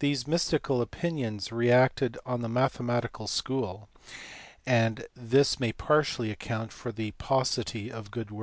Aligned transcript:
These 0.00 0.26
mystical 0.28 0.82
opinions 0.82 1.50
reacted 1.50 2.18
on 2.26 2.42
the 2.42 2.48
mathe 2.50 2.76
matical 2.80 3.26
school, 3.26 3.88
and 4.66 5.06
this 5.16 5.58
may 5.58 5.72
partially 5.72 6.30
account 6.30 6.70
for 6.70 6.92
the 6.92 7.12
paucity 7.12 7.90
of 7.90 8.10
good 8.10 8.28
work. 8.28 8.30